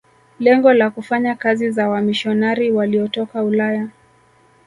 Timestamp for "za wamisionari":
1.71-2.71